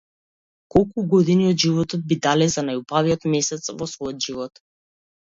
[0.75, 4.63] Колку години од животот би дале за најубавиот месец во својот живот?